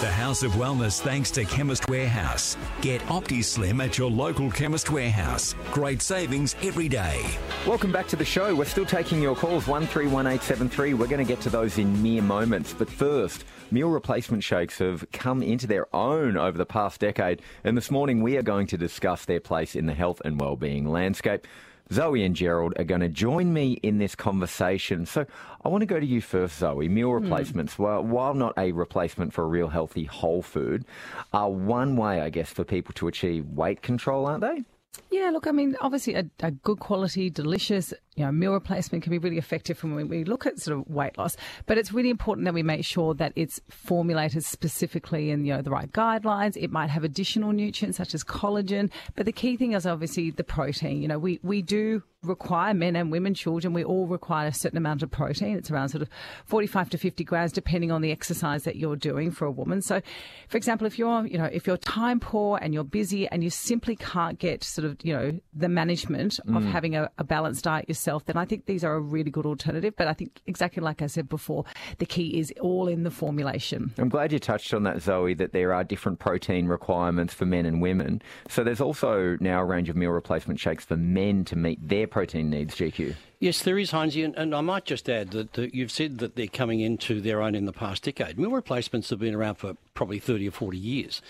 [0.00, 2.56] The House of Wellness thanks to Chemist Warehouse.
[2.80, 5.54] Get OptiSlim at your local Chemist Warehouse.
[5.72, 7.26] Great savings every day.
[7.66, 8.54] Welcome back to the show.
[8.54, 10.94] We're still taking your calls, 131873.
[10.94, 12.72] We're going to get to those in mere moments.
[12.72, 17.42] But first, meal replacement shakes have come into their own over the past decade.
[17.62, 20.88] And this morning, we are going to discuss their place in the health and well-being
[20.88, 21.46] landscape.
[21.92, 25.06] Zoe and Gerald are going to join me in this conversation.
[25.06, 25.26] So
[25.64, 26.88] I want to go to you first, Zoe.
[26.88, 27.24] Meal hmm.
[27.24, 30.84] replacements, well, while not a replacement for a real healthy whole food,
[31.32, 34.64] are one way, I guess, for people to achieve weight control, aren't they?
[35.10, 39.10] Yeah, look, I mean, obviously, a, a good quality, delicious, you know, meal replacement can
[39.10, 41.38] be really effective when we look at sort of weight loss.
[41.64, 45.62] But it's really important that we make sure that it's formulated specifically in you know
[45.62, 46.54] the right guidelines.
[46.54, 50.44] It might have additional nutrients such as collagen, but the key thing is obviously the
[50.44, 51.00] protein.
[51.00, 54.76] You know, we we do require men and women, children, we all require a certain
[54.76, 55.56] amount of protein.
[55.56, 56.08] It's around sort of
[56.44, 59.80] 45 to 50 grams, depending on the exercise that you're doing for a woman.
[59.80, 60.02] So,
[60.48, 63.50] for example, if you're, you know, if you're time poor and you're busy and you
[63.50, 66.70] simply can't get sort of, you know, the management of mm.
[66.70, 69.94] having a, a balanced diet yourself, then I think these are a really good alternative.
[69.96, 71.64] But I think exactly like I said before,
[71.98, 73.92] the key is all in the formulation.
[73.98, 77.66] I'm glad you touched on that, Zoe, that there are different protein requirements for men
[77.66, 78.22] and women.
[78.48, 82.06] So there's also now a range of meal replacement shakes for men to meet their
[82.06, 83.14] protein needs, GQ.
[83.38, 86.36] Yes, there is, Heinzie, and, and I might just add that, that you've said that
[86.36, 88.38] they're coming into their own in the past decade.
[88.38, 91.22] Meal replacements have been around for probably 30 or 40 years.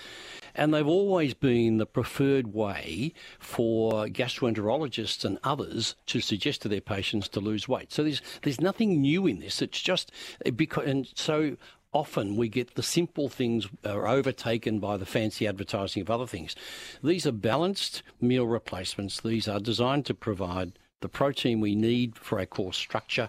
[0.55, 6.81] And they've always been the preferred way for gastroenterologists and others to suggest to their
[6.81, 7.93] patients to lose weight.
[7.93, 9.63] So there's there's nothing new in this.
[9.63, 10.13] It's just
[10.57, 11.57] because and so
[11.93, 16.55] often we get the simple things are overtaken by the fancy advertising of other things.
[17.03, 19.21] These are balanced meal replacements.
[19.21, 23.29] These are designed to provide the protein we need for our core structure.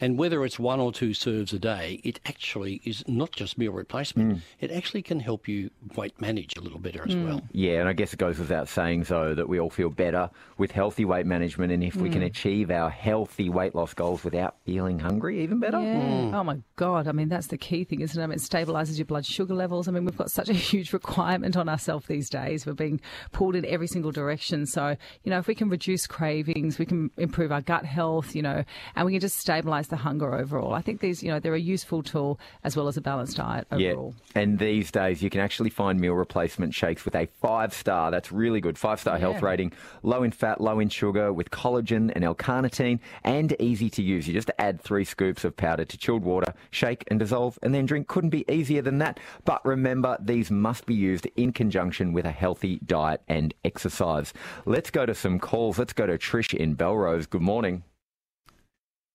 [0.00, 3.72] And whether it's one or two serves a day, it actually is not just meal
[3.72, 4.36] replacement.
[4.36, 4.40] Mm.
[4.60, 7.26] It actually can help you weight manage a little better as mm.
[7.26, 7.42] well.
[7.52, 10.70] Yeah, and I guess it goes without saying, though, that we all feel better with
[10.70, 11.72] healthy weight management.
[11.72, 12.26] And if we can mm.
[12.26, 15.80] achieve our healthy weight loss goals without feeling hungry, even better.
[15.80, 16.38] Yeah.
[16.38, 17.06] Oh my God.
[17.06, 18.22] I mean, that's the key thing, isn't it?
[18.22, 19.88] I mean, it stabilizes your blood sugar levels.
[19.88, 22.64] I mean, we've got such a huge requirement on ourselves these days.
[22.64, 23.00] We're being
[23.32, 24.66] pulled in every single direction.
[24.66, 28.42] So, you know, if we can reduce cravings, we can improve our gut health, you
[28.42, 28.64] know,
[28.96, 30.74] and we can just stabilize the hunger overall.
[30.74, 33.66] I think these, you know, they're a useful tool as well as a balanced diet
[33.70, 34.14] overall.
[34.34, 38.10] Yeah, and these days you can actually find meal replacement shakes with a five star.
[38.10, 38.78] That's really good.
[38.78, 39.72] Five star health rating,
[40.02, 44.26] low in fat, low in sugar, with collagen and L-carnitine, and easy to use.
[44.26, 47.86] You just add three scoops of powder to chilled water, shake and dissolve, and then
[47.86, 48.08] drink.
[48.08, 49.20] Couldn't be easier than that.
[49.44, 54.32] But remember, these must be used in conjunction with a healthy diet and exercise.
[54.64, 55.78] Let's go to some calls.
[55.78, 56.99] Let's go to Trish in Belrose.
[57.00, 57.82] Good morning.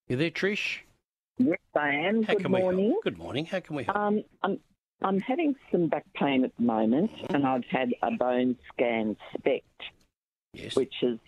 [0.07, 0.79] You there, Trish?
[1.37, 2.23] Yes, I am.
[2.23, 2.99] How Good can we morning.
[3.03, 3.45] Good morning.
[3.45, 3.95] How can we help?
[3.95, 4.59] Um, I'm
[5.03, 9.83] I'm having some back pain at the moment, and I've had a bone scan SPECT,
[10.53, 10.75] yes.
[10.75, 11.19] which has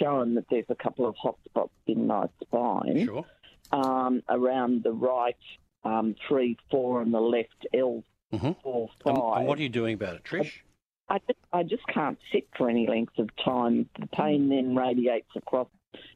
[0.00, 3.24] shown that there's a couple of hot spots in my spine Sure.
[3.72, 5.34] um, around the right
[5.82, 8.62] um, three, four, and the left L Mhm.
[8.62, 9.16] four, five.
[9.38, 10.60] and what are you doing about it, Trish?
[11.08, 13.90] I just, I just can't sit for any length of time.
[13.98, 15.68] The pain then radiates across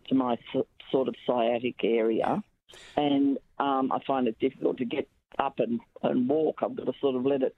[0.09, 0.37] to my
[0.91, 2.43] sort of sciatic area,
[2.97, 5.09] and um, I find it difficult to get
[5.39, 6.59] up and, and walk.
[6.63, 7.57] I've got to sort of let it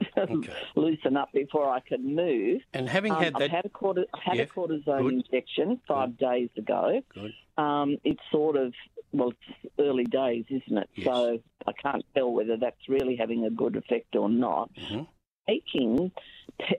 [0.16, 0.52] Okay.
[0.74, 2.62] loosen up before I can move.
[2.74, 5.12] And having Um, had I've that, had a, corti- had Yeah, a cortisone good.
[5.12, 7.02] injection five days ago.
[7.14, 7.32] Good.
[7.56, 8.72] Um, it's sort of
[9.12, 10.88] well, it's early days, isn't it?
[10.94, 11.04] Yes.
[11.06, 14.70] So I can't tell whether that's really having a good effect or not.
[14.74, 15.06] Mhm.
[15.46, 16.22] Taking, pe-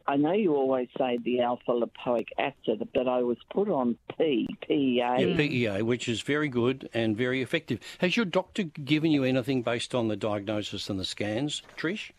[0.08, 4.48] I know you always say the alpha lipoic acid, but I was put on P,
[4.68, 4.98] PEA.
[4.98, 7.80] yeah, PEA, which is very good and very effective.
[8.00, 12.12] Has your doctor given you anything based on the diagnosis and the scans, Trish?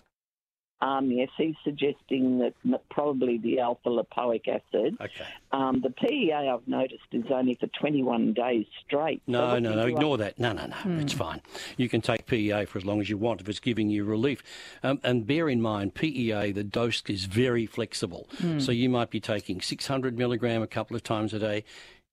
[0.80, 2.54] Um, yes, he's suggesting that
[2.90, 4.96] probably the alpha lipoic acid.
[5.00, 5.24] Okay.
[5.52, 9.22] Um, the PEA I've noticed is only for 21 days straight.
[9.26, 9.86] No, what no, no.
[9.86, 10.38] you- Ignore that.
[10.38, 11.00] No, no, no.
[11.00, 11.40] It's fine.
[11.78, 14.42] You can take PEA for as long as you want if it's giving you relief.
[14.82, 18.28] Um, and bear in mind, PEA, the dose is very flexible.
[18.59, 21.65] So you might be taking 600 milligram a couple of times a day.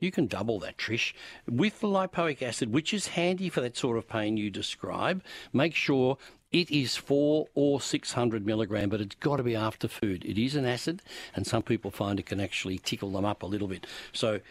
[0.02, 1.14] You can double that, Trish.
[1.48, 5.76] With the lipoic acid, which is handy for that sort of pain you describe, make
[5.76, 6.18] sure
[6.52, 10.26] it is four or 600 milligram, but it's got to be after food.
[10.26, 11.04] It is an acid,
[11.36, 13.86] and some people find it can actually tickle them up a little bit.
[14.12, 14.42] So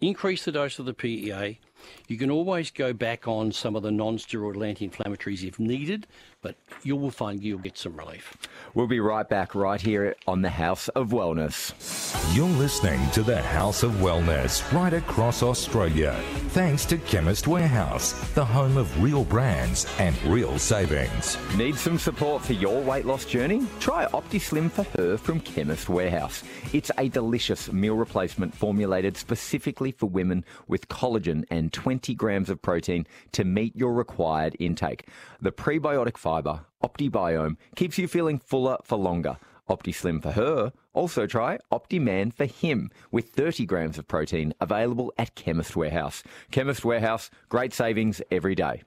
[0.00, 1.60] increase the dose of the PEA.
[2.08, 6.08] You can always go back on some of the non steroidal anti inflammatories if needed,
[6.46, 6.54] but
[6.84, 8.36] you will find you'll get some relief.
[8.72, 11.74] We'll be right back right here on the House of Wellness.
[12.36, 16.14] You're listening to the House of Wellness right across Australia.
[16.50, 21.36] Thanks to Chemist Warehouse, the home of real brands and real savings.
[21.56, 23.66] Need some support for your weight loss journey?
[23.80, 26.44] Try OptiSlim for her from Chemist Warehouse.
[26.72, 32.62] It's a delicious meal replacement formulated specifically for women with collagen and 20 grams of
[32.62, 35.08] protein to meet your required intake.
[35.40, 39.38] The prebiotic fibre, OptiBiome, keeps you feeling fuller for longer.
[39.70, 40.72] OptiSlim for her.
[40.92, 46.22] Also try OptiMan for him with 30 grams of protein available at Chemist Warehouse.
[46.50, 48.82] Chemist Warehouse, great savings every day.